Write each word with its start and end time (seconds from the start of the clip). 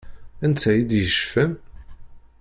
Anta 0.45 0.71
i 0.79 0.81
d-yecfan? 0.89 1.53